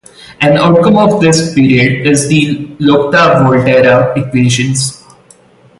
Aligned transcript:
An 0.39 0.57
outcome 0.57 0.97
of 0.97 1.21
this 1.21 1.53
period 1.53 2.07
is 2.07 2.27
the 2.27 2.65
Lotka-Volterra 2.79 4.17
equations. 4.17 5.05